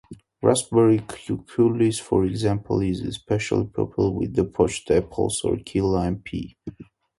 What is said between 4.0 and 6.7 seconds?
with poached apples or Key lime pie.